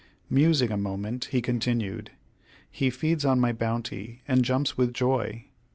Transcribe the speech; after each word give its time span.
Musing 0.31 0.71
a 0.71 0.77
moment, 0.77 1.25
he 1.25 1.43
continued: 1.43 2.09
"He 2.71 2.89
feeds 2.89 3.23
on 3.23 3.39
my 3.39 3.53
bounty, 3.53 4.23
and 4.27 4.43
jumps 4.43 4.75
with 4.75 4.95
joy. 4.95 5.45